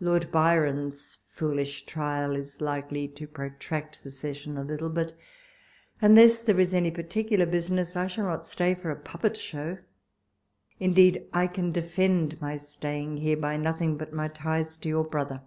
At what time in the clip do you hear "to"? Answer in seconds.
3.06-3.28, 14.78-14.88